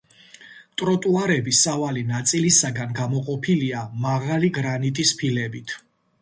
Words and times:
ტროტუარები 0.81 1.51
სავალი 1.57 2.03
ნაწილისაგან 2.11 2.95
გამოყოფილია 3.01 3.85
მაღალი 4.07 4.51
გრანიტის 4.57 5.13
ფილებით. 5.23 5.77